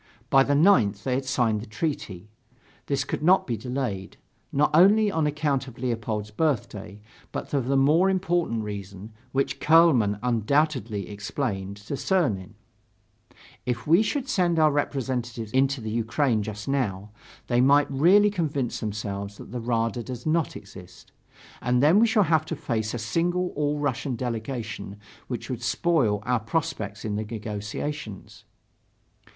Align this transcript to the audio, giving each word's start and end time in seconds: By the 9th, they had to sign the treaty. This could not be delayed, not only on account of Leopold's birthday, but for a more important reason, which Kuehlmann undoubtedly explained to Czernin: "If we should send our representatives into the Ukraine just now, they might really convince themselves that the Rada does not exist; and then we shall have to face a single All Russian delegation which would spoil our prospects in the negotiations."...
By 0.31 0.41
the 0.41 0.55
9th, 0.55 1.03
they 1.03 1.13
had 1.13 1.21
to 1.21 1.29
sign 1.29 1.59
the 1.59 1.67
treaty. 1.67 2.27
This 2.87 3.03
could 3.03 3.21
not 3.21 3.45
be 3.45 3.55
delayed, 3.55 4.17
not 4.51 4.71
only 4.73 5.11
on 5.11 5.27
account 5.27 5.67
of 5.67 5.77
Leopold's 5.77 6.31
birthday, 6.31 7.03
but 7.31 7.47
for 7.49 7.59
a 7.59 7.77
more 7.77 8.09
important 8.09 8.63
reason, 8.63 9.11
which 9.31 9.59
Kuehlmann 9.59 10.17
undoubtedly 10.23 11.07
explained 11.07 11.77
to 11.77 11.93
Czernin: 11.95 12.55
"If 13.63 13.85
we 13.85 14.01
should 14.01 14.27
send 14.27 14.57
our 14.57 14.71
representatives 14.71 15.51
into 15.51 15.81
the 15.81 15.91
Ukraine 15.91 16.41
just 16.41 16.67
now, 16.67 17.11
they 17.45 17.61
might 17.61 17.85
really 17.91 18.31
convince 18.31 18.79
themselves 18.79 19.37
that 19.37 19.51
the 19.51 19.61
Rada 19.61 20.01
does 20.01 20.25
not 20.25 20.55
exist; 20.55 21.11
and 21.61 21.83
then 21.83 21.99
we 21.99 22.07
shall 22.07 22.23
have 22.23 22.45
to 22.45 22.55
face 22.55 22.95
a 22.95 22.97
single 22.97 23.49
All 23.49 23.77
Russian 23.77 24.15
delegation 24.15 24.97
which 25.27 25.47
would 25.51 25.61
spoil 25.61 26.23
our 26.25 26.39
prospects 26.39 27.05
in 27.05 27.17
the 27.17 27.23
negotiations."... 27.23 28.45